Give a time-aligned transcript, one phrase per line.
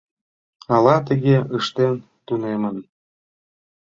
[0.75, 1.95] Ала тыге ыштен
[2.25, 2.77] тунемын?